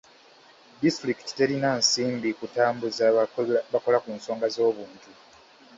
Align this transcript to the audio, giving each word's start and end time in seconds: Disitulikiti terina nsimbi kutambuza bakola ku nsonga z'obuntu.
Disitulikiti 0.81 1.31
terina 1.39 1.69
nsimbi 1.81 2.29
kutambuza 2.39 3.05
bakola 3.73 3.97
ku 4.03 4.09
nsonga 4.17 4.47
z'obuntu. 4.55 5.09